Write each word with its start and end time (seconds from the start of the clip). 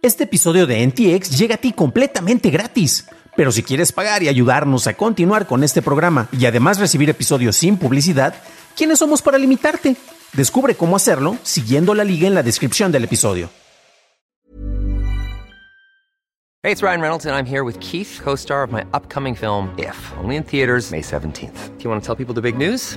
Este 0.00 0.24
episodio 0.24 0.68
de 0.68 0.86
NTX 0.86 1.36
llega 1.36 1.56
a 1.56 1.58
ti 1.58 1.72
completamente 1.72 2.50
gratis. 2.50 3.08
Pero 3.36 3.50
si 3.50 3.64
quieres 3.64 3.90
pagar 3.90 4.22
y 4.22 4.28
ayudarnos 4.28 4.86
a 4.86 4.94
continuar 4.94 5.48
con 5.48 5.64
este 5.64 5.82
programa 5.82 6.28
y 6.30 6.46
además 6.46 6.78
recibir 6.78 7.10
episodios 7.10 7.56
sin 7.56 7.76
publicidad, 7.76 8.34
¿quiénes 8.76 9.00
somos 9.00 9.22
para 9.22 9.38
limitarte? 9.38 9.96
Descubre 10.34 10.76
cómo 10.76 10.94
hacerlo 10.94 11.36
siguiendo 11.42 11.94
la 11.94 12.04
liga 12.04 12.28
en 12.28 12.34
la 12.34 12.44
descripción 12.44 12.92
del 12.92 13.04
episodio. 13.04 13.50
Hey, 16.62 16.72
it's 16.72 16.82
Ryan 16.82 17.00
Reynolds 17.00 17.26
and 17.26 17.34
I'm 17.34 17.46
here 17.46 17.64
with 17.64 17.80
Keith, 17.80 18.20
co-star 18.22 18.62
of 18.62 18.70
my 18.70 18.84
upcoming 18.92 19.34
film 19.34 19.70
If, 19.78 19.96
only 20.22 20.36
in 20.36 20.44
theaters 20.44 20.92
May 20.92 21.02
17th. 21.02 21.76
Do 21.76 21.82
you 21.82 21.90
want 21.90 22.02
to 22.02 22.06
tell 22.06 22.16
people 22.16 22.34
the 22.34 22.42
big 22.42 22.56
news? 22.56 22.96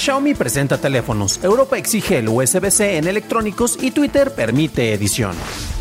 Xiaomi 0.00 0.32
presenta 0.32 0.78
teléfonos, 0.78 1.44
Europa 1.44 1.76
exige 1.76 2.16
el 2.16 2.30
USB-C 2.30 2.96
en 2.96 3.06
electrónicos 3.06 3.76
y 3.82 3.90
Twitter 3.90 4.34
permite 4.34 4.94
edición. 4.94 5.36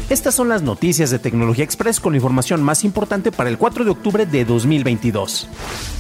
Estas 0.10 0.36
son 0.36 0.50
las 0.50 0.62
noticias 0.62 1.10
de 1.10 1.20
Tecnología 1.20 1.64
Express 1.64 2.02
con 2.02 2.12
la 2.12 2.18
información 2.18 2.62
más 2.62 2.84
importante 2.84 3.32
para 3.32 3.50
el 3.50 3.58
4 3.58 3.86
de 3.86 3.92
octubre 3.92 4.26
de 4.26 4.44
2022. 4.44 5.48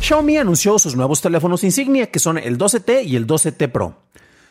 Xiaomi 0.01 0.35
anunció 0.35 0.77
sus 0.79 0.97
nuevos 0.97 1.21
teléfonos 1.21 1.63
insignia 1.63 2.07
que 2.07 2.19
son 2.19 2.37
el 2.37 2.57
12T 2.57 3.05
y 3.05 3.15
el 3.15 3.25
12T 3.25 3.71
Pro. 3.71 3.95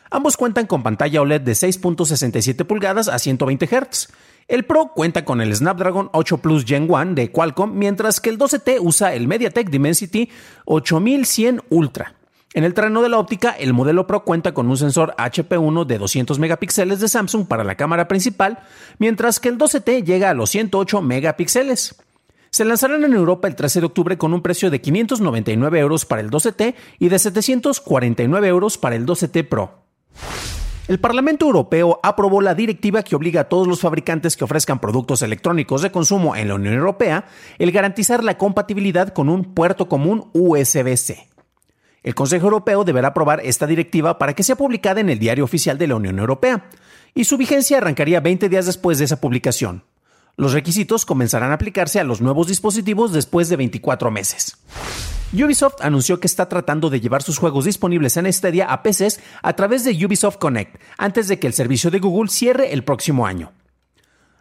Ambos 0.09 0.35
cuentan 0.35 0.65
con 0.65 0.81
pantalla 0.81 1.21
OLED 1.21 1.41
de 1.41 1.51
6.67 1.51 2.65
pulgadas 2.65 3.07
a 3.07 3.19
120 3.19 3.67
Hz. 3.67 4.07
El 4.47 4.65
Pro 4.65 4.93
cuenta 4.95 5.25
con 5.25 5.41
el 5.41 5.55
Snapdragon 5.55 6.09
8 6.13 6.39
Plus 6.39 6.65
Gen 6.65 6.87
1 6.89 7.13
de 7.13 7.29
Qualcomm, 7.29 7.77
mientras 7.77 8.19
que 8.19 8.31
el 8.31 8.39
12T 8.39 8.79
usa 8.81 9.13
el 9.13 9.27
MediaTek 9.27 9.69
Dimensity 9.69 10.31
8100 10.65 11.61
Ultra. 11.69 12.15
En 12.53 12.63
el 12.63 12.73
terreno 12.73 13.03
de 13.03 13.09
la 13.09 13.19
óptica, 13.19 13.51
el 13.51 13.73
modelo 13.73 14.07
Pro 14.07 14.23
cuenta 14.23 14.53
con 14.53 14.67
un 14.69 14.77
sensor 14.77 15.13
HP1 15.17 15.85
de 15.85 15.99
200 15.99 16.39
megapíxeles 16.39 16.99
de 16.99 17.07
Samsung 17.07 17.45
para 17.47 17.63
la 17.63 17.75
cámara 17.75 18.07
principal, 18.07 18.59
mientras 18.97 19.39
que 19.39 19.49
el 19.49 19.59
12T 19.59 20.03
llega 20.03 20.31
a 20.31 20.33
los 20.33 20.49
108 20.49 21.01
megapíxeles. 21.03 21.95
Se 22.49 22.65
lanzarán 22.65 23.03
en 23.03 23.13
Europa 23.13 23.47
el 23.47 23.55
13 23.55 23.81
de 23.81 23.85
octubre 23.85 24.17
con 24.17 24.33
un 24.33 24.41
precio 24.41 24.71
de 24.71 24.81
599 24.81 25.79
euros 25.79 26.05
para 26.05 26.21
el 26.21 26.31
12T 26.31 26.73
y 26.97 27.09
de 27.09 27.19
749 27.19 28.47
euros 28.47 28.79
para 28.79 28.95
el 28.95 29.05
12T 29.05 29.47
Pro. 29.47 29.83
El 30.87 30.99
Parlamento 30.99 31.45
Europeo 31.45 31.99
aprobó 32.01 32.41
la 32.41 32.55
directiva 32.55 33.03
que 33.03 33.15
obliga 33.15 33.41
a 33.41 33.43
todos 33.43 33.67
los 33.67 33.81
fabricantes 33.81 34.35
que 34.35 34.43
ofrezcan 34.43 34.79
productos 34.79 35.21
electrónicos 35.21 35.83
de 35.83 35.91
consumo 35.91 36.35
en 36.35 36.47
la 36.47 36.55
Unión 36.55 36.73
Europea 36.73 37.25
el 37.59 37.71
garantizar 37.71 38.23
la 38.23 38.39
compatibilidad 38.39 39.13
con 39.13 39.29
un 39.29 39.53
puerto 39.53 39.87
común 39.87 40.31
USB-C. 40.33 41.28
El 42.03 42.15
Consejo 42.15 42.45
Europeo 42.45 42.83
deberá 42.83 43.09
aprobar 43.09 43.41
esta 43.43 43.67
directiva 43.67 44.17
para 44.17 44.33
que 44.33 44.43
sea 44.43 44.55
publicada 44.55 45.01
en 45.01 45.09
el 45.09 45.19
Diario 45.19 45.43
Oficial 45.43 45.77
de 45.77 45.87
la 45.87 45.95
Unión 45.95 46.19
Europea, 46.19 46.69
y 47.13 47.25
su 47.25 47.37
vigencia 47.37 47.77
arrancaría 47.77 48.19
20 48.19 48.49
días 48.49 48.65
después 48.65 48.99
de 48.99 49.05
esa 49.05 49.19
publicación. 49.19 49.83
Los 50.37 50.53
requisitos 50.53 51.05
comenzarán 51.05 51.51
a 51.51 51.55
aplicarse 51.55 51.99
a 51.99 52.05
los 52.05 52.21
nuevos 52.21 52.47
dispositivos 52.47 53.11
después 53.11 53.49
de 53.49 53.57
24 53.57 54.09
meses. 54.09 54.57
Ubisoft 55.33 55.81
anunció 55.81 56.19
que 56.19 56.27
está 56.27 56.49
tratando 56.49 56.89
de 56.89 57.01
llevar 57.01 57.21
sus 57.21 57.37
juegos 57.37 57.65
disponibles 57.65 58.17
en 58.17 58.31
Stadia 58.31 58.65
a 58.71 58.81
PCs 58.81 59.19
a 59.43 59.53
través 59.53 59.83
de 59.83 59.91
Ubisoft 60.05 60.37
Connect, 60.37 60.81
antes 60.97 61.27
de 61.27 61.39
que 61.39 61.47
el 61.47 61.53
servicio 61.53 61.91
de 61.91 61.99
Google 61.99 62.29
cierre 62.29 62.73
el 62.73 62.83
próximo 62.83 63.27
año. 63.27 63.51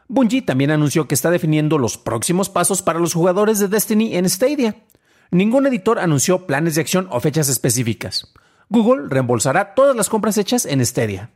Bungie 0.08 0.40
también 0.40 0.70
anunció 0.70 1.06
que 1.06 1.14
está 1.14 1.30
definiendo 1.30 1.76
los 1.76 1.98
próximos 1.98 2.48
pasos 2.48 2.80
para 2.80 2.98
los 2.98 3.12
jugadores 3.12 3.58
de 3.58 3.68
Destiny 3.68 4.16
en 4.16 4.30
Stadia. 4.30 4.76
Ningún 5.30 5.66
editor 5.66 5.98
anunció 5.98 6.46
planes 6.46 6.74
de 6.74 6.80
acción 6.80 7.06
o 7.10 7.20
fechas 7.20 7.50
específicas. 7.50 8.32
Google 8.70 9.08
reembolsará 9.08 9.74
todas 9.74 9.94
las 9.94 10.08
compras 10.08 10.38
hechas 10.38 10.64
en 10.64 10.84
Stadia. 10.84 11.30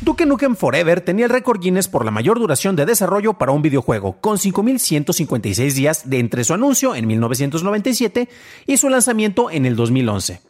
Duke 0.00 0.26
Nukem 0.26 0.54
Forever 0.54 1.00
tenía 1.00 1.26
el 1.26 1.30
récord 1.30 1.60
Guinness 1.60 1.88
por 1.88 2.04
la 2.04 2.12
mayor 2.12 2.38
duración 2.38 2.76
de 2.76 2.86
desarrollo 2.86 3.34
para 3.34 3.52
un 3.52 3.62
videojuego, 3.62 4.20
con 4.20 4.38
5.156 4.38 5.72
días 5.72 6.08
de 6.08 6.20
entre 6.20 6.44
su 6.44 6.54
anuncio 6.54 6.94
en 6.94 7.06
1997 7.06 8.28
y 8.66 8.76
su 8.76 8.88
lanzamiento 8.88 9.50
en 9.50 9.66
el 9.66 9.74
2011. 9.74 10.40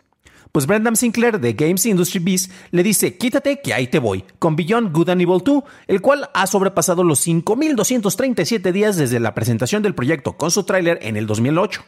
Pues 0.52 0.66
Brendan 0.66 0.96
Sinclair 0.96 1.40
de 1.40 1.54
Games 1.54 1.86
Industry 1.86 2.20
Beast 2.20 2.52
le 2.72 2.82
dice, 2.82 3.16
quítate 3.16 3.60
que 3.60 3.72
ahí 3.72 3.86
te 3.86 3.98
voy, 3.98 4.24
con 4.38 4.54
Beyond 4.54 4.92
Good 4.94 5.10
and 5.10 5.22
Evil 5.22 5.42
2, 5.44 5.64
el 5.86 6.00
cual 6.00 6.28
ha 6.34 6.46
sobrepasado 6.46 7.04
los 7.04 7.26
5.237 7.26 8.70
días 8.72 8.96
desde 8.96 9.18
la 9.18 9.34
presentación 9.34 9.82
del 9.82 9.94
proyecto 9.94 10.36
con 10.36 10.50
su 10.50 10.64
tráiler 10.64 10.98
en 11.02 11.16
el 11.16 11.26
2008. 11.26 11.82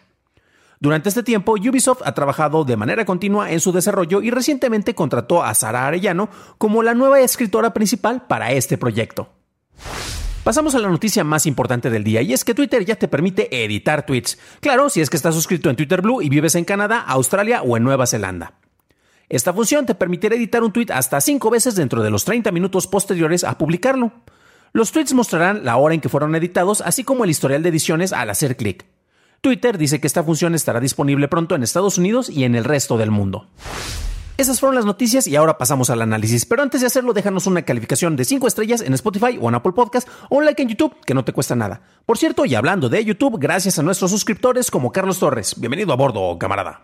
Durante 0.83 1.11
este 1.11 1.23
tiempo, 1.23 1.53
Ubisoft 1.53 2.03
ha 2.05 2.13
trabajado 2.13 2.65
de 2.65 2.77
manera 2.77 3.05
continua 3.05 3.53
en 3.53 3.61
su 3.61 3.71
desarrollo 3.71 4.21
y 4.21 4.33
recientemente 4.33 4.97
contrató 4.97 5.45
a 5.45 5.55
Sara 5.55 5.87
Arellano 5.87 6.29
como 6.59 6.83
la 6.83 6.93
nueva 6.93 7.21
escritora 7.21 7.73
principal 7.73 8.27
para 8.27 8.51
este 8.51 8.77
proyecto. 8.77 9.29
Pasamos 10.43 10.75
a 10.75 10.81
la 10.81 10.89
noticia 10.89 11.23
más 11.23 11.47
importante 11.47 11.89
del 11.89 12.03
día 12.03 12.21
y 12.23 12.33
es 12.33 12.45
que 12.45 12.53
Twitter 12.53 12.85
ya 12.85 12.97
te 12.97 13.07
permite 13.07 13.65
editar 13.65 14.05
tweets. 14.05 14.41
Claro, 14.59 14.89
si 14.89 15.01
es 15.01 15.09
que 15.09 15.17
estás 15.17 15.37
suscrito 15.37 15.71
en 15.71 15.77
Twitter 15.77 16.03
Blue 16.03 16.21
y 16.21 16.29
vives 16.29 16.57
en 16.57 16.65
Canadá, 16.65 16.99
Australia 17.07 17.63
o 17.63 17.77
en 17.77 17.85
Nueva 17.85 18.09
Zelanda. 18.09 18.55
Esta 19.29 19.53
función 19.53 19.87
te 19.87 19.95
permitirá 19.95 20.35
editar 20.35 20.65
un 20.65 20.73
tweet 20.73 20.89
hasta 20.93 21.21
5 21.21 21.49
veces 21.49 21.77
dentro 21.77 22.03
de 22.03 22.11
los 22.11 22.25
30 22.25 22.51
minutos 22.51 22.89
posteriores 22.89 23.45
a 23.45 23.57
publicarlo. 23.57 24.11
Los 24.73 24.91
tweets 24.91 25.15
mostrarán 25.15 25.65
la 25.65 25.77
hora 25.77 25.95
en 25.95 26.01
que 26.01 26.09
fueron 26.09 26.35
editados, 26.35 26.81
así 26.81 27.05
como 27.05 27.23
el 27.23 27.31
historial 27.31 27.63
de 27.63 27.69
ediciones 27.69 28.13
al 28.13 28.31
hacer 28.31 28.57
clic. 28.57 28.85
Twitter 29.43 29.77
dice 29.77 30.01
que 30.01 30.07
esta 30.07 30.23
función 30.23 30.55
estará 30.55 30.79
disponible 30.79 31.27
pronto 31.27 31.57
en 31.57 31.65
Estados 31.65 31.99
Unidos 31.99 32.31
y 32.31 32.45
en 32.45 32.55
el 32.55 32.63
resto 32.63 32.97
del 32.97 33.11
mundo. 33.11 33.49
Esas 34.37 34.61
fueron 34.61 34.77
las 34.77 34.85
noticias 34.85 35.27
y 35.27 35.35
ahora 35.35 35.59
pasamos 35.59 35.91
al 35.91 36.01
análisis. 36.01 36.47
Pero 36.47 36.63
antes 36.63 36.81
de 36.81 36.87
hacerlo, 36.87 37.13
déjanos 37.13 37.49
una 37.49 37.63
calificación 37.63 38.15
de 38.15 38.25
5 38.25 38.47
estrellas 38.47 38.83
en 38.83 38.95
Spotify 38.95 39.39
o 39.41 39.49
en 39.49 39.57
Apple 39.57 39.73
Podcast 39.73 40.09
o 40.31 40.37
un 40.37 40.45
like 40.45 40.63
en 40.63 40.69
YouTube, 40.69 40.95
que 41.05 41.15
no 41.15 41.25
te 41.25 41.33
cuesta 41.33 41.57
nada. 41.57 41.83
Por 42.07 42.19
cierto, 42.19 42.45
y 42.47 42.55
hablando 42.55 42.89
de 42.89 43.05
YouTube, 43.05 43.37
gracias 43.41 43.81
a 43.81 43.83
nuestros 43.83 44.13
suscriptores 44.13 44.71
como 44.71 44.93
Carlos 44.93 45.19
Torres. 45.19 45.59
Bienvenido 45.59 45.93
a 45.93 45.97
bordo, 45.97 46.39
camarada. 46.39 46.83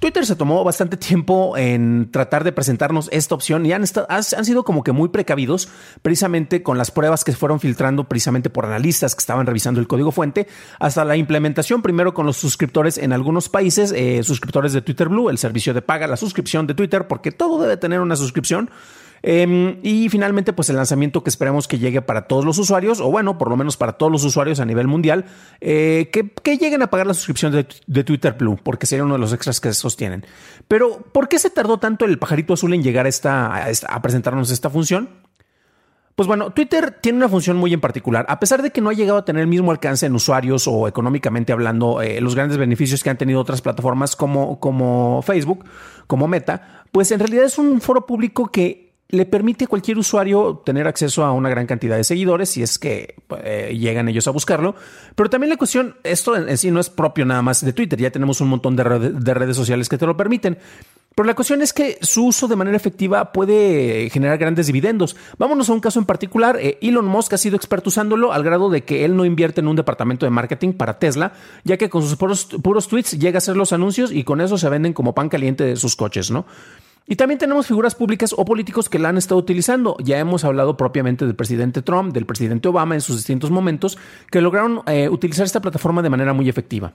Twitter 0.00 0.24
se 0.24 0.34
tomó 0.34 0.64
bastante 0.64 0.96
tiempo 0.96 1.58
en 1.58 2.10
tratar 2.10 2.42
de 2.42 2.52
presentarnos 2.52 3.10
esta 3.12 3.34
opción 3.34 3.66
y 3.66 3.72
han, 3.72 3.84
han, 4.08 4.44
sido 4.44 4.64
como 4.64 4.82
que 4.82 4.92
muy 4.92 5.10
precavidos 5.10 5.68
precisamente 6.00 6.62
con 6.62 6.78
las 6.78 6.90
pruebas 6.90 7.22
que 7.22 7.32
fueron 7.32 7.60
filtrando 7.60 8.08
precisamente 8.08 8.48
por 8.48 8.64
analistas 8.64 9.14
que 9.14 9.20
estaban 9.20 9.46
revisando 9.46 9.78
el 9.78 9.86
código 9.86 10.10
fuente 10.10 10.48
hasta 10.78 11.04
la 11.04 11.16
implementación 11.16 11.82
primero 11.82 12.14
con 12.14 12.24
los 12.24 12.38
suscriptores 12.38 12.96
en 12.96 13.12
algunos 13.12 13.50
países, 13.50 13.92
eh, 13.92 14.22
suscriptores 14.22 14.72
de 14.72 14.80
Twitter 14.80 15.10
Blue, 15.10 15.28
el 15.28 15.36
servicio 15.36 15.74
de 15.74 15.82
paga, 15.82 16.06
la 16.06 16.16
suscripción 16.16 16.66
de 16.66 16.72
Twitter, 16.72 17.06
porque 17.06 17.30
todo 17.30 17.60
debe 17.60 17.76
tener 17.76 18.00
una 18.00 18.16
suscripción. 18.16 18.70
Eh, 19.22 19.78
y 19.82 20.08
finalmente, 20.08 20.52
pues 20.52 20.70
el 20.70 20.76
lanzamiento 20.76 21.22
que 21.22 21.30
esperemos 21.30 21.68
que 21.68 21.78
llegue 21.78 22.02
para 22.02 22.22
todos 22.22 22.44
los 22.44 22.58
usuarios, 22.58 23.00
o 23.00 23.10
bueno, 23.10 23.38
por 23.38 23.50
lo 23.50 23.56
menos 23.56 23.76
para 23.76 23.92
todos 23.92 24.10
los 24.10 24.24
usuarios 24.24 24.60
a 24.60 24.64
nivel 24.64 24.86
mundial, 24.86 25.26
eh, 25.60 26.10
que, 26.12 26.58
lleguen 26.58 26.82
a 26.82 26.90
pagar 26.90 27.06
la 27.06 27.14
suscripción 27.14 27.52
de, 27.52 28.04
Twitter 28.04 28.34
Blue, 28.38 28.58
porque 28.62 28.86
sería 28.86 29.04
uno 29.04 29.14
de 29.14 29.20
los 29.20 29.32
extras 29.32 29.60
que 29.60 29.72
sostienen. 29.72 30.26
Pero, 30.68 31.02
¿por 31.12 31.28
qué 31.28 31.38
se 31.38 31.50
tardó 31.50 31.78
tanto 31.78 32.04
el 32.04 32.18
pajarito 32.18 32.54
azul 32.54 32.74
en 32.74 32.82
llegar 32.82 33.06
a, 33.06 33.08
esta, 33.08 33.54
a, 33.54 33.70
esta, 33.70 33.88
a 33.88 34.02
presentarnos 34.02 34.50
esta 34.50 34.70
función? 34.70 35.08
Pues 36.20 36.26
bueno, 36.26 36.50
Twitter 36.50 36.98
tiene 37.00 37.16
una 37.16 37.30
función 37.30 37.56
muy 37.56 37.72
en 37.72 37.80
particular. 37.80 38.26
A 38.28 38.38
pesar 38.40 38.60
de 38.60 38.70
que 38.70 38.82
no 38.82 38.90
ha 38.90 38.92
llegado 38.92 39.18
a 39.18 39.24
tener 39.24 39.40
el 39.40 39.48
mismo 39.48 39.70
alcance 39.70 40.04
en 40.04 40.14
usuarios 40.14 40.66
o 40.66 40.86
económicamente 40.86 41.50
hablando, 41.50 42.02
eh, 42.02 42.20
los 42.20 42.34
grandes 42.34 42.58
beneficios 42.58 43.02
que 43.02 43.08
han 43.08 43.16
tenido 43.16 43.40
otras 43.40 43.62
plataformas 43.62 44.16
como, 44.16 44.60
como 44.60 45.22
Facebook, 45.22 45.64
como 46.06 46.28
Meta, 46.28 46.84
pues 46.92 47.10
en 47.12 47.20
realidad 47.20 47.44
es 47.44 47.56
un 47.56 47.80
foro 47.80 48.04
público 48.04 48.52
que 48.52 48.89
le 49.10 49.26
permite 49.26 49.64
a 49.64 49.68
cualquier 49.68 49.98
usuario 49.98 50.62
tener 50.64 50.86
acceso 50.86 51.24
a 51.24 51.32
una 51.32 51.48
gran 51.48 51.66
cantidad 51.66 51.96
de 51.96 52.04
seguidores 52.04 52.50
si 52.50 52.62
es 52.62 52.78
que 52.78 53.16
eh, 53.42 53.76
llegan 53.78 54.08
ellos 54.08 54.26
a 54.28 54.30
buscarlo. 54.30 54.74
Pero 55.14 55.30
también 55.30 55.50
la 55.50 55.56
cuestión, 55.56 55.96
esto 56.04 56.36
en, 56.36 56.56
sí 56.56 56.70
no 56.70 56.80
es 56.80 56.90
propio 56.90 57.24
nada 57.24 57.42
más 57.42 57.64
de 57.64 57.72
Twitter, 57.72 57.98
ya 57.98 58.10
tenemos 58.10 58.40
un 58.40 58.48
montón 58.48 58.76
de 58.76 59.34
redes 59.34 59.56
sociales 59.56 59.88
que 59.88 59.98
te 59.98 60.06
lo 60.06 60.16
permiten. 60.16 60.58
Pero 61.14 61.26
la 61.26 61.34
cuestión 61.34 61.60
es 61.60 61.72
que 61.72 61.98
su 62.00 62.26
uso 62.26 62.46
de 62.46 62.56
manera 62.56 62.76
efectiva 62.76 63.32
puede 63.32 64.08
generar 64.10 64.38
grandes 64.38 64.68
dividendos. 64.68 65.16
Vámonos 65.38 65.68
a 65.68 65.72
un 65.72 65.80
caso 65.80 65.98
en 65.98 66.06
particular. 66.06 66.56
Eh, 66.60 66.78
Elon 66.80 67.04
Musk 67.04 67.32
ha 67.32 67.38
sido 67.38 67.56
experto 67.56 67.88
usándolo 67.88 68.32
al 68.32 68.44
grado 68.44 68.70
de 68.70 68.84
que 68.84 69.04
él 69.04 69.16
no 69.16 69.24
invierte 69.24 69.60
en 69.60 69.68
un 69.68 69.76
departamento 69.76 70.24
de 70.24 70.30
marketing 70.30 70.72
para 70.72 70.98
Tesla, 70.98 71.32
ya 71.64 71.76
que 71.76 71.90
con 71.90 72.02
sus 72.02 72.16
puros, 72.16 72.46
puros 72.62 72.86
tweets 72.86 73.18
llega 73.18 73.36
a 73.36 73.38
hacer 73.38 73.56
los 73.56 73.72
anuncios 73.72 74.12
y 74.12 74.22
con 74.24 74.40
eso 74.40 74.56
se 74.56 74.68
venden 74.68 74.92
como 74.92 75.14
pan 75.14 75.28
caliente 75.28 75.64
de 75.64 75.76
sus 75.76 75.96
coches, 75.96 76.30
¿no? 76.30 76.46
Y 77.06 77.16
también 77.16 77.38
tenemos 77.38 77.66
figuras 77.66 77.94
públicas 77.94 78.34
o 78.36 78.44
políticos 78.44 78.88
que 78.88 78.98
la 78.98 79.08
han 79.08 79.18
estado 79.18 79.40
utilizando. 79.40 79.96
Ya 79.98 80.18
hemos 80.18 80.44
hablado 80.44 80.76
propiamente 80.76 81.26
del 81.26 81.34
presidente 81.34 81.82
Trump, 81.82 82.12
del 82.12 82.26
presidente 82.26 82.68
Obama 82.68 82.94
en 82.94 83.00
sus 83.00 83.16
distintos 83.16 83.50
momentos, 83.50 83.98
que 84.30 84.40
lograron 84.40 84.82
eh, 84.86 85.08
utilizar 85.08 85.44
esta 85.44 85.60
plataforma 85.60 86.02
de 86.02 86.10
manera 86.10 86.32
muy 86.32 86.48
efectiva. 86.48 86.92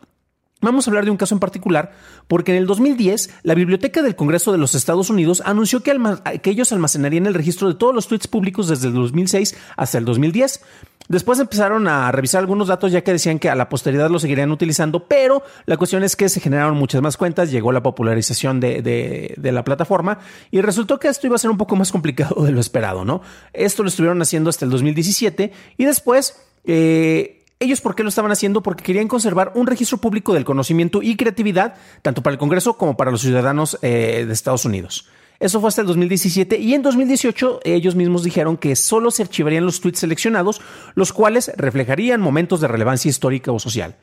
Vamos 0.66 0.88
a 0.88 0.90
hablar 0.90 1.06
de 1.06 1.12
un 1.12 1.18
caso 1.18 1.36
en 1.36 1.40
particular 1.40 1.94
porque 2.28 2.52
en 2.52 2.58
el 2.58 2.66
2010 2.66 3.30
la 3.44 3.54
Biblioteca 3.54 4.02
del 4.02 4.16
Congreso 4.16 4.52
de 4.52 4.58
los 4.58 4.74
Estados 4.74 5.12
Unidos 5.12 5.44
anunció 5.46 5.84
que, 5.84 5.96
que, 6.42 6.50
ellos 6.50 6.72
almacenarían 6.72 7.28
el 7.28 7.36
registro 7.36 7.68
de 7.68 7.76
todos 7.76 7.94
los 7.94 8.08
tweets 8.08 8.28
públicos 8.28 8.68
desde 8.68 8.88
el 8.88 8.96
2006 8.96 9.56
hasta 9.78 10.00
el 10.00 10.06
2010. 10.06 10.62
Después 11.08 11.40
empezaron 11.40 11.88
a 11.88 12.12
revisar 12.12 12.40
algunos 12.40 12.68
datos 12.68 12.92
ya 12.92 13.04
que 13.04 13.12
decían 13.12 13.38
que 13.38 13.48
a 13.48 13.54
la 13.54 13.70
posteridad 13.70 14.10
lo 14.10 14.18
seguirían 14.18 14.52
utilizando, 14.52 15.08
pero 15.08 15.44
la 15.68 15.78
cuestión 15.78 16.04
es 16.04 16.16
que 16.16 16.30
se 16.30 16.40
generaron 16.40 16.76
muchas 16.78 17.00
más 17.04 17.16
cuentas, 17.16 17.52
llegó 17.52 17.72
la 17.72 17.84
popularización 17.84 18.60
de, 18.60 19.36
la 19.38 19.64
plataforma 19.64 20.18
y 20.50 20.62
resultó 20.62 21.00
que 21.00 21.10
esto 21.10 21.28
iba 21.28 21.36
a 21.36 21.40
ser 21.40 21.52
un 21.52 21.58
poco 21.58 21.76
más 21.76 21.92
complicado 21.92 22.44
de 22.44 22.52
lo 22.52 22.60
esperado, 22.60 23.06
¿no? 23.06 23.22
Esto 23.54 23.84
lo 23.84 23.90
estuvieron 23.90 24.20
haciendo 24.20 24.50
hasta 24.50 24.66
el 24.66 24.72
2017 24.72 25.52
y 25.78 25.86
después... 25.86 26.42
Eh, 26.68 27.35
ellos, 27.60 27.82
¿por 27.82 27.96
qué 27.96 28.04
lo 28.04 28.10
estaban 28.10 28.32
haciendo? 28.32 28.62
Porque 28.62 28.84
querían 28.84 29.08
conservar 29.08 29.54
un 29.56 29.66
registro 29.66 29.98
público 29.98 30.34
del 30.34 30.44
conocimiento 30.44 31.02
y 31.02 31.16
creatividad, 31.16 31.76
tanto 32.02 32.22
para 32.22 32.34
el 32.34 32.40
Congreso 32.40 32.78
como 32.78 32.98
para 32.98 33.12
los 33.12 33.22
ciudadanos 33.22 33.80
eh, 33.82 34.26
de 34.28 34.34
Estados 34.34 34.66
Unidos. 34.66 35.08
Eso 35.40 35.60
fue 35.60 35.70
hasta 35.70 35.82
el 35.82 35.88
2017 35.88 36.60
y 36.60 36.74
en 36.74 36.82
2018 36.82 37.62
ellos 37.64 37.96
mismos 37.96 38.24
dijeron 38.24 38.58
que 38.58 38.76
solo 38.76 39.12
se 39.12 39.24
archivarían 39.24 39.66
los 39.66 39.82
tweets 39.82 40.00
seleccionados, 40.00 40.62
los 40.96 41.12
cuales 41.12 41.52
reflejarían 41.58 42.22
momentos 42.22 42.62
de 42.62 42.68
relevancia 42.68 43.10
histórica 43.10 43.52
o 43.52 43.60
social. 43.60 43.96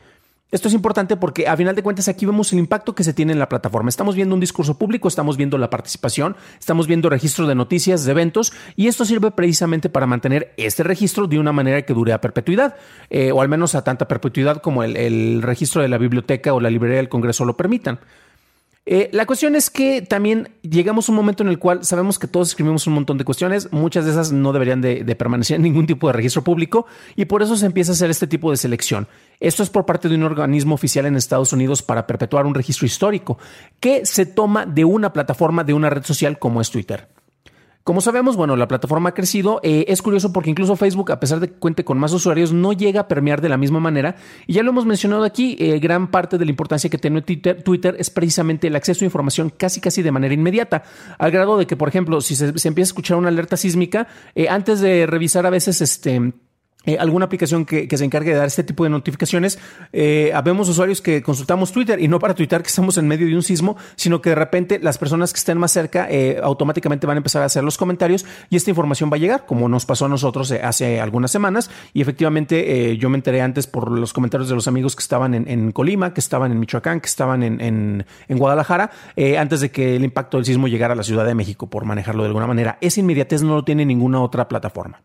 Esto 0.52 0.68
es 0.68 0.74
importante 0.74 1.16
porque 1.16 1.48
a 1.48 1.56
final 1.56 1.74
de 1.74 1.82
cuentas 1.82 2.08
aquí 2.08 2.26
vemos 2.26 2.52
el 2.52 2.58
impacto 2.58 2.94
que 2.94 3.04
se 3.04 3.14
tiene 3.14 3.32
en 3.32 3.38
la 3.38 3.48
plataforma. 3.48 3.88
Estamos 3.88 4.14
viendo 4.14 4.34
un 4.34 4.40
discurso 4.40 4.76
público, 4.76 5.08
estamos 5.08 5.38
viendo 5.38 5.56
la 5.56 5.70
participación, 5.70 6.36
estamos 6.60 6.86
viendo 6.86 7.08
registro 7.08 7.46
de 7.46 7.54
noticias, 7.54 8.04
de 8.04 8.10
eventos 8.10 8.52
y 8.76 8.88
esto 8.88 9.06
sirve 9.06 9.30
precisamente 9.30 9.88
para 9.88 10.06
mantener 10.06 10.52
este 10.58 10.82
registro 10.82 11.26
de 11.26 11.38
una 11.38 11.52
manera 11.52 11.80
que 11.80 11.94
dure 11.94 12.12
a 12.12 12.20
perpetuidad 12.20 12.76
eh, 13.08 13.32
o 13.32 13.40
al 13.40 13.48
menos 13.48 13.74
a 13.74 13.82
tanta 13.82 14.06
perpetuidad 14.06 14.60
como 14.60 14.84
el 14.84 15.40
registro 15.40 15.80
de 15.80 15.88
la 15.88 15.96
biblioteca 15.96 16.52
o 16.52 16.60
la 16.60 16.68
librería 16.68 16.98
del 16.98 17.08
Congreso 17.08 17.46
lo 17.46 17.56
permitan. 17.56 17.98
Eh, 18.84 19.10
la 19.12 19.26
cuestión 19.26 19.54
es 19.54 19.70
que 19.70 20.02
también 20.02 20.50
llegamos 20.62 21.08
a 21.08 21.12
un 21.12 21.16
momento 21.16 21.44
en 21.44 21.48
el 21.48 21.60
cual 21.60 21.84
sabemos 21.84 22.18
que 22.18 22.26
todos 22.26 22.48
escribimos 22.48 22.84
un 22.88 22.94
montón 22.94 23.16
de 23.16 23.24
cuestiones, 23.24 23.72
muchas 23.72 24.04
de 24.04 24.10
esas 24.10 24.32
no 24.32 24.52
deberían 24.52 24.80
de, 24.80 25.04
permanecer 25.14 25.56
en 25.56 25.62
ningún 25.62 25.86
tipo 25.86 26.08
de 26.08 26.14
registro 26.14 26.42
público 26.42 26.86
y 27.14 27.26
por 27.26 27.42
eso 27.42 27.56
se 27.56 27.66
empieza 27.66 27.92
a 27.92 27.94
hacer 27.94 28.10
este 28.10 28.26
tipo 28.26 28.50
de 28.50 28.56
selección. 28.56 29.06
Esto 29.38 29.62
es 29.62 29.70
por 29.70 29.86
parte 29.86 30.08
de 30.08 30.16
un 30.16 30.24
organismo 30.24 30.74
oficial 30.74 31.06
en 31.06 31.14
Estados 31.14 31.52
Unidos 31.52 31.80
para 31.80 32.08
perpetuar 32.08 32.44
un 32.44 32.54
registro 32.54 32.86
histórico 32.86 33.38
que 33.78 34.04
se 34.04 34.26
toma 34.26 34.66
de 34.66 34.84
una 34.84 35.12
plataforma, 35.12 35.62
de 35.62 35.74
una 35.74 35.88
red 35.88 36.02
social 36.02 36.40
como 36.40 36.60
es 36.60 36.70
Twitter. 36.70 37.11
Como 37.84 38.00
sabemos, 38.00 38.36
bueno, 38.36 38.54
la 38.54 38.68
plataforma 38.68 39.08
ha 39.08 39.14
crecido. 39.14 39.58
Eh, 39.64 39.86
es 39.88 40.02
curioso 40.02 40.32
porque 40.32 40.50
incluso 40.50 40.76
Facebook, 40.76 41.10
a 41.10 41.18
pesar 41.18 41.40
de 41.40 41.48
que 41.48 41.54
cuente 41.54 41.84
con 41.84 41.98
más 41.98 42.12
usuarios, 42.12 42.52
no 42.52 42.72
llega 42.72 43.00
a 43.00 43.08
permear 43.08 43.40
de 43.40 43.48
la 43.48 43.56
misma 43.56 43.80
manera. 43.80 44.14
Y 44.46 44.52
ya 44.52 44.62
lo 44.62 44.70
hemos 44.70 44.86
mencionado 44.86 45.24
aquí, 45.24 45.56
eh, 45.58 45.80
gran 45.80 46.10
parte 46.10 46.38
de 46.38 46.44
la 46.44 46.50
importancia 46.50 46.88
que 46.88 46.98
tiene 46.98 47.22
Twitter, 47.22 47.96
es 47.98 48.10
precisamente 48.10 48.68
el 48.68 48.76
acceso 48.76 49.04
a 49.04 49.06
información 49.06 49.50
casi 49.50 49.80
casi 49.80 50.02
de 50.02 50.12
manera 50.12 50.32
inmediata. 50.32 50.84
Al 51.18 51.32
grado 51.32 51.58
de 51.58 51.66
que, 51.66 51.76
por 51.76 51.88
ejemplo, 51.88 52.20
si 52.20 52.36
se, 52.36 52.46
empieza 52.46 52.88
a 52.88 52.92
escuchar 52.92 53.16
una 53.16 53.28
alerta 53.28 53.56
sísmica, 53.56 54.06
eh, 54.36 54.48
antes 54.48 54.80
de 54.80 55.06
revisar 55.06 55.44
a 55.46 55.50
veces 55.50 55.80
este 55.80 56.32
eh, 56.84 56.96
alguna 56.98 57.26
aplicación 57.26 57.64
que, 57.64 57.88
se 57.92 58.04
encargue 58.04 58.32
de 58.32 58.38
dar 58.38 58.46
este 58.46 58.64
tipo 58.64 58.84
de 58.84 58.90
notificaciones. 58.90 59.58
Eh, 59.92 60.32
habemos 60.34 60.68
usuarios 60.68 61.00
que 61.00 61.22
consultamos 61.22 61.72
Twitter 61.72 62.00
y 62.00 62.08
no 62.08 62.18
para 62.18 62.34
tuitar 62.34 62.62
que 62.62 62.68
estamos 62.68 62.96
en 62.98 63.06
medio 63.06 63.26
de 63.26 63.34
un 63.34 63.42
sismo, 63.42 63.76
sino 63.96 64.20
que 64.20 64.30
de 64.30 64.36
repente 64.36 64.78
las 64.80 64.98
personas 64.98 65.32
que 65.32 65.38
estén 65.38 65.58
más 65.58 65.72
cerca 65.72 66.08
eh, 66.10 66.40
automáticamente 66.42 67.06
van 67.06 67.16
a 67.16 67.18
empezar 67.18 67.42
a 67.42 67.46
hacer 67.46 67.62
los 67.62 67.76
comentarios 67.76 68.24
y 68.50 68.56
esta 68.56 68.70
información 68.70 69.10
va 69.12 69.16
a 69.16 69.20
llegar, 69.20 69.46
como 69.46 69.68
nos 69.68 69.86
pasó 69.86 70.06
a 70.06 70.08
nosotros 70.08 70.52
hace 70.52 71.00
algunas 71.00 71.30
semanas. 71.30 71.70
Y 71.92 72.00
efectivamente 72.00 72.96
yo 72.96 73.08
me 73.10 73.16
enteré 73.16 73.42
antes 73.42 73.66
por 73.66 73.90
los 73.90 74.12
comentarios 74.12 74.48
de 74.48 74.54
los 74.54 74.68
amigos 74.68 74.96
que 74.96 75.02
estaban 75.02 75.34
en, 75.34 75.72
Colima, 75.72 76.14
que 76.14 76.20
estaban 76.20 76.52
en 76.52 76.58
Michoacán, 76.58 77.00
que 77.00 77.06
estaban 77.06 77.42
en, 77.42 77.60
en 77.60 78.38
Guadalajara, 78.38 78.90
antes 79.38 79.60
de 79.60 79.70
que 79.70 79.96
el 79.96 80.04
impacto 80.04 80.38
del 80.38 80.46
sismo 80.46 80.68
llegara 80.68 80.94
a 80.94 80.96
la 80.96 81.02
Ciudad 81.02 81.26
de 81.26 81.34
México, 81.34 81.68
por 81.68 81.84
manejarlo 81.84 82.22
de 82.22 82.28
alguna 82.28 82.46
manera. 82.46 82.78
Esa 82.80 83.00
inmediatez 83.00 83.42
no 83.42 83.54
lo 83.54 83.64
tiene 83.64 83.84
ninguna 83.84 84.20
otra 84.20 84.48
plataforma. 84.48 85.00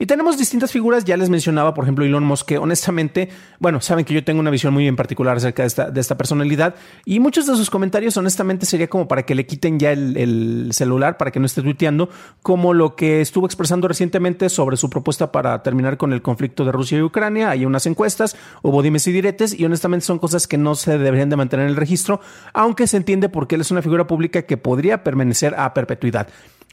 Y 0.00 0.06
tenemos 0.06 0.38
distintas 0.38 0.70
figuras, 0.70 1.04
ya 1.04 1.16
les 1.16 1.28
mencionaba, 1.28 1.74
por 1.74 1.84
ejemplo, 1.84 2.04
Elon 2.04 2.22
Musk, 2.22 2.46
que 2.46 2.58
honestamente, 2.58 3.30
bueno, 3.58 3.80
saben 3.80 4.04
que 4.04 4.14
yo 4.14 4.22
tengo 4.22 4.38
una 4.38 4.50
visión 4.50 4.72
muy 4.72 4.86
en 4.86 4.94
particular 4.94 5.36
acerca 5.36 5.64
de 5.64 5.66
esta, 5.66 5.90
de 5.90 6.00
esta 6.00 6.16
personalidad 6.16 6.76
y 7.04 7.18
muchos 7.18 7.48
de 7.48 7.56
sus 7.56 7.68
comentarios 7.68 8.16
honestamente 8.16 8.64
sería 8.64 8.86
como 8.86 9.08
para 9.08 9.24
que 9.24 9.34
le 9.34 9.44
quiten 9.44 9.80
ya 9.80 9.90
el, 9.90 10.68
celular, 10.70 11.16
para 11.16 11.32
que 11.32 11.40
no 11.40 11.46
esté 11.46 11.62
tuiteando, 11.62 12.10
como 12.42 12.74
lo 12.74 12.94
que 12.94 13.20
estuvo 13.20 13.46
expresando 13.46 13.88
recientemente 13.88 14.48
sobre 14.50 14.76
su 14.76 14.88
propuesta 14.88 15.32
para 15.32 15.64
terminar 15.64 15.96
con 15.96 16.12
el 16.12 16.22
conflicto 16.22 16.64
de 16.64 16.70
Rusia 16.70 16.98
y 16.98 17.02
Ucrania. 17.02 17.50
Hay 17.50 17.64
unas 17.64 17.84
encuestas, 17.86 18.36
hubo 18.62 18.82
dimes 18.82 19.04
y 19.08 19.12
diretes 19.12 19.58
y 19.58 19.64
honestamente 19.64 20.06
son 20.06 20.20
cosas 20.20 20.46
que 20.46 20.58
no 20.58 20.76
se 20.76 20.96
deberían 20.96 21.28
de 21.28 21.36
mantener 21.36 21.64
en 21.64 21.70
el 21.70 21.76
registro, 21.76 22.20
aunque 22.52 22.86
se 22.86 22.98
entiende 22.98 23.28
porque 23.28 23.56
él 23.56 23.62
es 23.62 23.72
una 23.72 23.82
figura 23.82 24.06
pública 24.06 24.42
que 24.42 24.56
podría 24.56 25.02
permanecer 25.02 25.56
a 25.56 25.74
perpetuidad. 25.74 26.28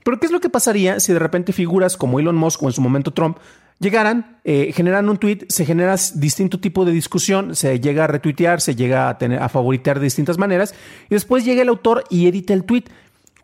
Pero 0.06 0.20
¿qué 0.20 0.28
es 0.28 0.32
lo 0.32 0.40
que 0.40 0.52
pasaría 0.52 1.00
si 1.00 1.14
de 1.14 1.18
repente 1.18 1.52
figuras 1.52 1.98
como 1.98 2.20
Elon 2.20 2.36
Musk 2.36 2.62
o 2.62 2.68
en 2.68 2.74
su 2.74 2.80
momento 2.80 3.12
Trump 3.12 3.40
llegaran, 3.80 4.38
eh, 4.44 4.72
generan 4.72 5.10
un 5.10 5.18
tweet, 5.18 5.48
se 5.50 5.66
genera 5.66 5.96
distinto 6.14 6.60
tipo 6.60 6.86
de 6.86 6.92
discusión, 6.92 7.56
se 7.56 7.80
llega 7.80 8.04
a 8.04 8.08
retuitear, 8.08 8.62
se 8.62 8.76
llega 8.76 9.10
a, 9.10 9.18
tener, 9.18 9.42
a 9.42 9.50
favoritar 9.50 9.98
de 9.98 10.04
distintas 10.04 10.38
maneras 10.38 10.76
y 11.10 11.16
después 11.16 11.44
llega 11.44 11.64
el 11.64 11.70
autor 11.70 12.04
y 12.12 12.28
edita 12.28 12.54
el 12.54 12.66
tweet? 12.66 12.84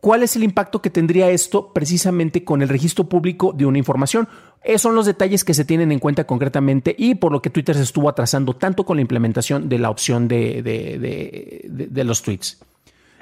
¿Cuál 0.02 0.22
es 0.22 0.36
el 0.36 0.44
impacto 0.44 0.84
que 0.84 0.92
tendría 0.92 1.32
esto 1.32 1.74
precisamente 1.74 2.44
con 2.44 2.62
el 2.62 2.70
registro 2.70 3.10
público 3.10 3.54
de 3.58 3.66
una 3.66 3.80
información? 3.80 4.30
Esos 4.64 4.84
son 4.84 4.94
los 4.94 5.08
detalles 5.08 5.44
que 5.44 5.56
se 5.56 5.66
tienen 5.66 5.92
en 5.92 5.98
cuenta 5.98 6.26
concretamente 6.26 6.96
y 6.96 7.16
por 7.16 7.32
lo 7.32 7.42
que 7.42 7.50
Twitter 7.50 7.76
se 7.76 7.82
estuvo 7.82 8.08
atrasando 8.08 8.56
tanto 8.56 8.86
con 8.86 8.98
la 8.98 9.02
implementación 9.02 9.68
de 9.68 9.80
la 9.80 9.90
opción 9.90 10.28
de, 10.28 10.62
de 10.62 12.04
los 12.04 12.22
tweets. 12.22 12.60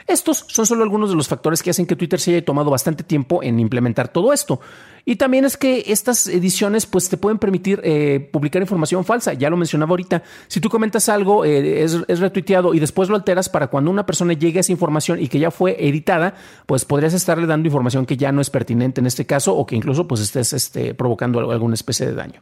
Estos 0.10 0.44
son 0.48 0.66
solo 0.66 0.82
algunos 0.82 1.12
de 1.12 1.16
los 1.16 1.28
factores 1.28 1.62
que 1.62 1.70
hacen 1.70 1.86
que 1.86 1.96
Twitter 1.96 2.20
se 2.20 2.32
haya 2.32 2.44
tomado 2.44 2.72
bastante 2.72 3.04
tiempo 3.04 3.44
en 3.44 3.60
implementar 3.60 4.08
todo 4.08 4.34
esto. 4.34 4.60
Y 5.06 5.18
también 5.18 5.46
es 5.46 5.56
que 5.56 5.84
estas 5.86 6.26
ediciones 6.28 6.88
pues 6.88 7.10
te 7.10 7.18
pueden 7.18 7.38
permitir 7.38 7.80
eh, 7.84 8.28
publicar 8.32 8.60
información 8.60 9.06
falsa. 9.06 9.34
Ya 9.34 9.52
lo 9.52 9.58
mencionaba 9.58 9.92
ahorita. 9.92 10.24
Si 10.48 10.60
tú 10.60 10.68
comentas 10.68 11.10
algo, 11.10 11.46
eh, 11.46 11.84
es, 11.84 11.96
es, 12.08 12.20
retuiteado 12.20 12.74
y 12.74 12.80
después 12.80 13.08
lo 13.08 13.16
alteras 13.16 13.50
para 13.50 13.68
cuando 13.68 13.92
una 13.92 14.08
persona 14.08 14.34
llegue 14.34 14.58
a 14.58 14.62
esa 14.62 14.72
información 14.72 15.22
y 15.22 15.28
que 15.28 15.38
ya 15.38 15.52
fue 15.52 15.78
editada, 15.80 16.34
pues 16.66 16.86
podrías 16.86 17.14
estarle 17.14 17.46
dando 17.46 17.68
información 17.68 18.08
que 18.08 18.18
ya 18.18 18.32
no 18.32 18.42
es 18.42 18.50
pertinente 18.50 19.02
en 19.02 19.06
este 19.06 19.28
caso 19.28 19.56
o 19.56 19.68
que 19.68 19.76
incluso 19.76 20.08
pues 20.08 20.22
estés 20.22 20.54
este, 20.54 20.96
provocando 20.96 21.52
alguna 21.52 21.76
especie 21.76 22.08
de 22.08 22.16
daño. 22.16 22.42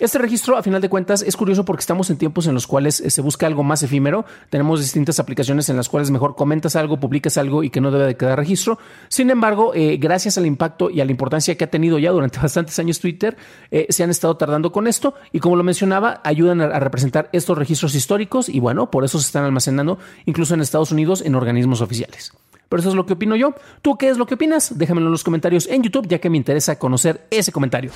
Este 0.00 0.16
registro, 0.16 0.56
a 0.56 0.62
final 0.62 0.80
de 0.80 0.88
cuentas, 0.88 1.20
es 1.20 1.36
curioso 1.36 1.66
porque 1.66 1.80
estamos 1.80 2.08
en 2.08 2.16
tiempos 2.16 2.46
en 2.46 2.54
los 2.54 2.66
cuales 2.66 3.00
eh, 3.00 3.10
se 3.10 3.20
busca 3.20 3.46
algo 3.46 3.62
más 3.62 3.82
efímero. 3.82 4.24
Tenemos 4.48 4.80
distintas 4.80 5.20
aplicaciones 5.20 5.68
en 5.68 5.76
las 5.76 5.90
cuales 5.90 6.10
mejor 6.10 6.36
comentas 6.36 6.74
algo, 6.74 6.98
publicas 6.98 7.36
algo 7.36 7.62
y 7.62 7.68
que 7.68 7.82
no 7.82 7.90
debe 7.90 8.06
de 8.06 8.16
quedar 8.16 8.38
registro. 8.38 8.78
Sin 9.08 9.28
embargo, 9.28 9.72
eh, 9.74 9.98
gracias 9.98 10.38
al 10.38 10.46
impacto 10.46 10.88
y 10.88 11.02
a 11.02 11.04
la 11.04 11.10
importancia 11.10 11.54
que 11.54 11.64
ha 11.64 11.70
tenido 11.70 11.98
ya 11.98 12.12
durante 12.12 12.38
bastantes 12.42 12.78
años 12.78 12.98
Twitter, 12.98 13.36
eh, 13.70 13.88
se 13.90 14.02
han 14.02 14.08
estado 14.08 14.38
tardando 14.38 14.72
con 14.72 14.86
esto 14.86 15.12
y 15.32 15.38
como 15.38 15.54
lo 15.54 15.64
mencionaba, 15.64 16.22
ayudan 16.24 16.62
a, 16.62 16.80
representar 16.80 17.28
estos 17.34 17.58
registros 17.58 17.94
históricos 17.94 18.48
y 18.48 18.58
bueno, 18.58 18.90
por 18.90 19.04
eso 19.04 19.18
se 19.18 19.26
están 19.26 19.44
almacenando 19.44 19.98
incluso 20.24 20.54
en 20.54 20.62
Estados 20.62 20.92
Unidos 20.92 21.20
en 21.20 21.34
organismos 21.34 21.82
oficiales. 21.82 22.32
Pero 22.70 22.80
eso 22.80 22.88
es 22.88 22.94
lo 22.94 23.04
que 23.04 23.12
opino 23.12 23.36
yo. 23.36 23.54
¿Tú 23.82 23.98
qué 23.98 24.08
es 24.08 24.16
lo 24.16 24.24
que 24.24 24.34
opinas? 24.34 24.78
Déjamelo 24.78 25.08
en 25.08 25.12
los 25.12 25.24
comentarios 25.24 25.66
en 25.66 25.82
YouTube 25.82 26.08
ya 26.08 26.20
que 26.20 26.30
me 26.30 26.38
interesa 26.38 26.78
conocer 26.78 27.26
ese 27.30 27.52
comentario. 27.52 27.90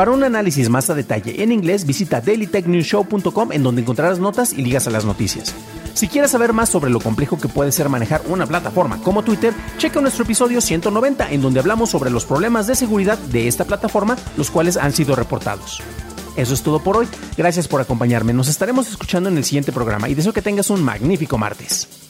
Para 0.00 0.12
un 0.12 0.24
análisis 0.24 0.70
más 0.70 0.88
a 0.88 0.94
detalle 0.94 1.42
en 1.42 1.52
inglés, 1.52 1.84
visita 1.84 2.22
dailytechnewshow.com 2.22 3.52
en 3.52 3.62
donde 3.62 3.82
encontrarás 3.82 4.18
notas 4.18 4.54
y 4.54 4.62
ligas 4.62 4.86
a 4.86 4.90
las 4.90 5.04
noticias. 5.04 5.54
Si 5.92 6.08
quieres 6.08 6.30
saber 6.30 6.54
más 6.54 6.70
sobre 6.70 6.88
lo 6.90 7.00
complejo 7.00 7.38
que 7.38 7.48
puede 7.48 7.70
ser 7.70 7.90
manejar 7.90 8.22
una 8.26 8.46
plataforma 8.46 8.96
como 9.02 9.22
Twitter, 9.22 9.52
checa 9.76 10.00
nuestro 10.00 10.24
episodio 10.24 10.62
190 10.62 11.32
en 11.32 11.42
donde 11.42 11.60
hablamos 11.60 11.90
sobre 11.90 12.08
los 12.08 12.24
problemas 12.24 12.66
de 12.66 12.76
seguridad 12.76 13.18
de 13.18 13.46
esta 13.46 13.66
plataforma, 13.66 14.16
los 14.38 14.50
cuales 14.50 14.78
han 14.78 14.94
sido 14.94 15.16
reportados. 15.16 15.82
Eso 16.34 16.54
es 16.54 16.62
todo 16.62 16.82
por 16.82 16.96
hoy. 16.96 17.06
Gracias 17.36 17.68
por 17.68 17.82
acompañarme. 17.82 18.32
Nos 18.32 18.48
estaremos 18.48 18.88
escuchando 18.88 19.28
en 19.28 19.36
el 19.36 19.44
siguiente 19.44 19.70
programa 19.70 20.08
y 20.08 20.14
deseo 20.14 20.32
que 20.32 20.40
tengas 20.40 20.70
un 20.70 20.82
magnífico 20.82 21.36
martes. 21.36 22.09